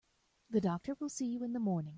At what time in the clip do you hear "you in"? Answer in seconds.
1.27-1.53